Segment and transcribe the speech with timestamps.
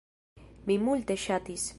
[0.71, 1.69] Mi multe ŝatis.